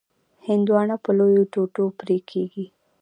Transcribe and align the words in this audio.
هندوانه 0.47 0.95
په 1.03 1.09
لویو 1.17 1.49
ټوټو 1.53 1.85
پرې 1.99 2.17
کېږي. 2.29 2.65